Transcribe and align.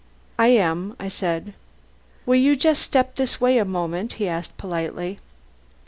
"I 0.39 0.47
am," 0.47 0.95
I 0.99 1.09
said. 1.09 1.53
"Will 2.25 2.33
you 2.39 2.55
just 2.55 2.81
step 2.81 3.17
this 3.17 3.39
way 3.39 3.59
a 3.59 3.65
moment?" 3.65 4.13
he 4.13 4.27
asked 4.27 4.57
politely. 4.57 5.19